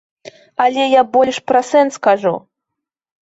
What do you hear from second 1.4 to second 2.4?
пра сэнс кажу.